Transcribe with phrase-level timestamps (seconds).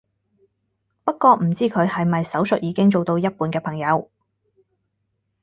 [1.03, 4.09] 不過唔知佢係咪手術已經做到一半嘅朋友